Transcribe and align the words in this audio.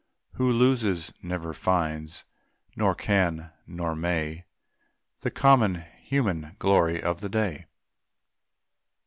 Who 0.31 0.49
loses 0.49 1.13
never 1.21 1.53
finds, 1.53 2.25
nor 2.75 2.95
can, 2.95 3.51
nor 3.67 3.95
may, 3.95 4.45
The 5.19 5.29
common, 5.29 5.83
human 6.01 6.55
glory 6.57 7.03
of 7.03 7.21
the 7.21 7.29
day. 7.29 7.67